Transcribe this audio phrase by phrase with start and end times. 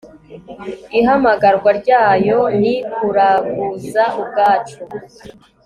[0.99, 4.77] ihamagarwa ryayo ni kuraguza ubwacu